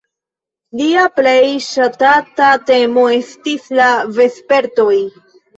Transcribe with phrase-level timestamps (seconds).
[0.79, 4.91] Lia plej ŝatata temo estis la vespertoj.